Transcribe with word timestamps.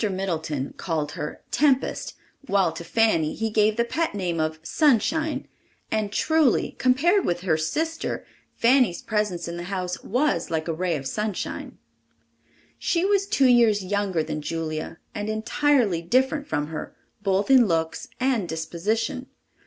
Middleton 0.09 0.73
called 0.77 1.11
her 1.11 1.43
"Tempest," 1.51 2.15
while 2.47 2.71
to 2.71 2.83
Fanny 2.83 3.35
he 3.35 3.51
gave 3.51 3.77
the 3.77 3.85
pet 3.85 4.15
name 4.15 4.39
of 4.39 4.59
"Sunshine," 4.63 5.47
and 5.91 6.11
truly, 6.11 6.75
compared 6.79 7.23
with 7.23 7.41
her 7.41 7.55
sister, 7.55 8.25
Fanny's 8.55 9.03
presence 9.03 9.47
in 9.47 9.57
the 9.57 9.65
house 9.65 10.03
was 10.03 10.49
like 10.49 10.67
a 10.67 10.73
ray 10.73 10.95
of 10.95 11.05
sunshine. 11.05 11.77
She 12.79 13.05
was 13.05 13.27
two 13.27 13.45
years 13.45 13.83
younger 13.85 14.23
than 14.23 14.41
Julia 14.41 14.97
and 15.13 15.29
entirely 15.29 16.01
different 16.01 16.47
from 16.47 16.69
her, 16.69 16.95
both 17.21 17.51
in 17.51 17.67
looks 17.67 18.07
and 18.19 18.49
disposition. 18.49 19.27